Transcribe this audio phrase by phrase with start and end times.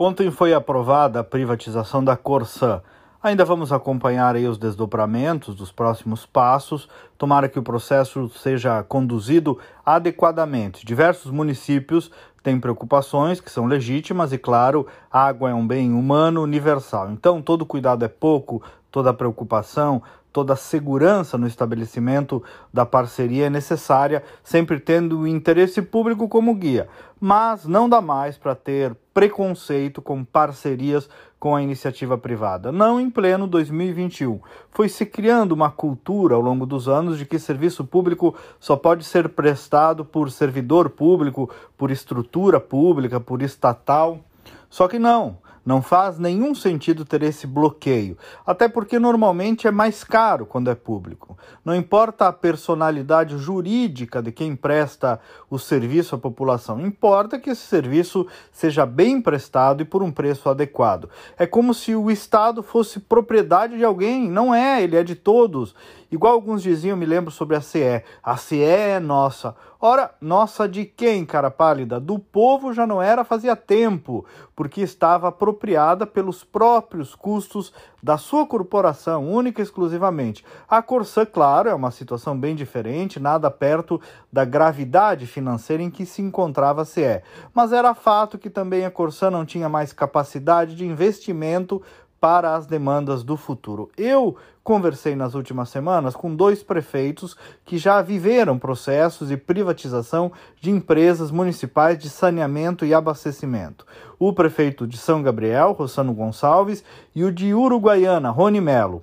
[0.00, 2.80] Ontem foi aprovada a privatização da Corsã.
[3.20, 6.88] Ainda vamos acompanhar aí os desdobramentos dos próximos passos.
[7.18, 10.86] Tomara que o processo seja conduzido adequadamente.
[10.86, 12.12] Diversos municípios
[12.44, 17.10] têm preocupações que são legítimas e, claro, água é um bem humano universal.
[17.10, 18.62] Então, todo cuidado é pouco,
[18.92, 20.00] toda preocupação,
[20.32, 22.42] toda a segurança no estabelecimento
[22.72, 26.88] da parceria é necessária, sempre tendo o interesse público como guia.
[27.20, 32.72] Mas não dá mais para ter preconceito com parcerias com a iniciativa privada.
[32.72, 34.40] Não em pleno 2021.
[34.70, 39.04] Foi se criando uma cultura ao longo dos anos de que serviço público só pode
[39.04, 44.20] ser prestado por servidor público, por estrutura pública, por estatal.
[44.68, 45.38] Só que não.
[45.68, 50.74] Não faz nenhum sentido ter esse bloqueio, até porque normalmente é mais caro quando é
[50.74, 51.36] público.
[51.62, 57.66] Não importa a personalidade jurídica de quem presta o serviço à população, importa que esse
[57.66, 61.10] serviço seja bem prestado e por um preço adequado.
[61.36, 65.74] É como se o Estado fosse propriedade de alguém, não é, ele é de todos.
[66.10, 68.02] Igual alguns diziam, me lembro sobre a CE.
[68.22, 69.54] A CE é nossa.
[69.78, 72.00] Ora, nossa de quem, cara pálida?
[72.00, 74.24] Do povo já não era fazia tempo,
[74.56, 80.44] porque estava apropriada pelos próprios custos da sua corporação, única e exclusivamente.
[80.68, 84.00] A Corsã, claro, é uma situação bem diferente, nada perto
[84.32, 87.22] da gravidade financeira em que se encontrava a CE.
[87.52, 91.82] Mas era fato que também a Corsã não tinha mais capacidade de investimento
[92.20, 93.90] para as demandas do futuro.
[93.96, 100.30] Eu conversei nas últimas semanas com dois prefeitos que já viveram processos de privatização
[100.60, 103.86] de empresas municipais de saneamento e abastecimento.
[104.18, 109.02] O prefeito de São Gabriel, Rossano Gonçalves, e o de Uruguaiana, Rony Melo.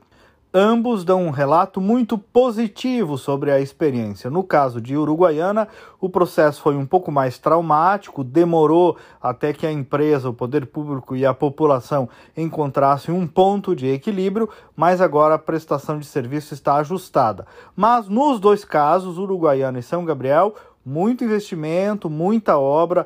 [0.57, 4.29] Ambos dão um relato muito positivo sobre a experiência.
[4.29, 5.67] No caso de Uruguaiana,
[5.99, 11.13] o processo foi um pouco mais traumático, demorou até que a empresa, o poder público
[11.13, 16.75] e a população encontrassem um ponto de equilíbrio, mas agora a prestação de serviço está
[16.75, 17.45] ajustada.
[17.75, 23.05] Mas nos dois casos, Uruguaiana e São Gabriel, muito investimento, muita obra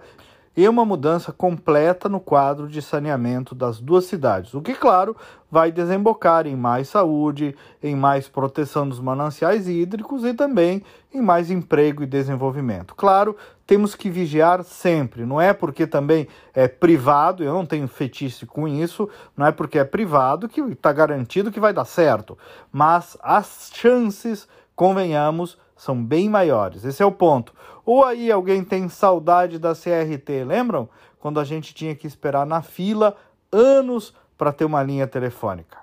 [0.59, 5.16] e uma mudança completa no quadro de saneamento das duas cidades, o que, claro,
[5.50, 10.84] vai desembocar em mais saúde, em mais proteção dos mananciais hídricos e também
[11.14, 12.94] em mais emprego e desenvolvimento.
[12.94, 18.46] Claro, temos que vigiar sempre, não é porque também é privado, eu não tenho fetiche
[18.46, 22.38] com isso, não é porque é privado que está garantido que vai dar certo,
[22.69, 26.84] mas as chances, convenhamos, são bem maiores.
[26.84, 27.53] Esse é o ponto.
[27.85, 30.90] Ou aí alguém tem saudade da CRT, lembram?
[31.17, 33.16] Quando a gente tinha que esperar na fila
[33.50, 35.78] anos para ter uma linha telefônica.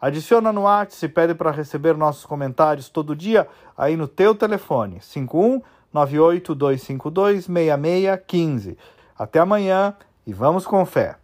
[0.00, 5.00] Adiciona no WhatsApp e pede para receber nossos comentários todo dia aí no teu telefone,
[5.00, 5.60] 51
[5.92, 8.78] 98 252 6615.
[9.18, 11.16] Até amanhã e vamos com fé.